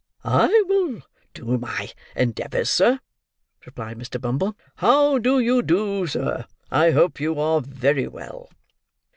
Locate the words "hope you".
6.89-7.39